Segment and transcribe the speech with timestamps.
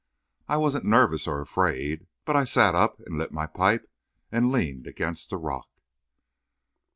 [0.47, 3.87] I wasn't nervous or afraid; but I sat up and lit my pipe
[4.31, 5.69] and leaned against a rock.